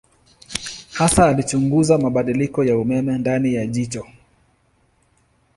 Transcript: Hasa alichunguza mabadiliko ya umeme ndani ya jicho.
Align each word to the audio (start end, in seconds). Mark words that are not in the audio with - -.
Hasa 0.93 1.25
alichunguza 1.27 1.97
mabadiliko 1.97 2.63
ya 2.63 2.77
umeme 2.77 3.17
ndani 3.17 3.53
ya 3.53 3.67
jicho. 3.67 4.07